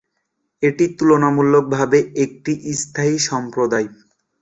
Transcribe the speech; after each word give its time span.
এটি 0.63 0.85
তুলনামূলকভাবে 0.97 1.99
একটি 2.23 2.51
স্থানীয় 2.75 3.19
সম্প্রদায়। 3.29 3.87